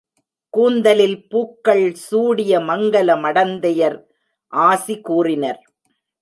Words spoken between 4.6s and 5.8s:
ஆசி கூறினர்.